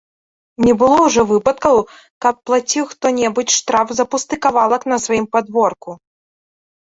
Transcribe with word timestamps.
Не 0.67 0.71
было 0.81 0.95
ўжо 1.07 1.21
выпадкаў, 1.31 1.77
каб 2.25 2.35
плаціў 2.51 2.83
хто-небудзь 2.93 3.57
штраф 3.59 3.87
за 3.97 4.05
пусты 4.13 4.35
кавалак 4.45 4.81
на 4.93 4.97
сваім 5.05 5.25
падворку. 5.37 5.91